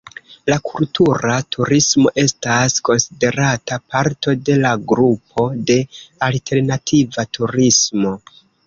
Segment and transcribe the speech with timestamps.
[0.51, 5.81] La kultura turismo estas konsiderata parto de la grupo de
[6.31, 8.19] "alternativa turismo".